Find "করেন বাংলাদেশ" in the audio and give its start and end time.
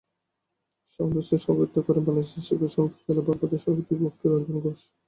1.87-2.29